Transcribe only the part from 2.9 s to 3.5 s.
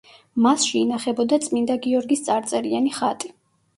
ხატი.